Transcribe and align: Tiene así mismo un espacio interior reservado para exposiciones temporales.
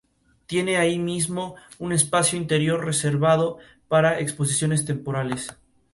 Tiene 0.47 0.77
así 0.77 0.97
mismo 0.97 1.57
un 1.77 1.91
espacio 1.93 2.35
interior 2.35 2.83
reservado 2.83 3.59
para 3.87 4.17
exposiciones 4.19 4.83
temporales. 4.83 5.55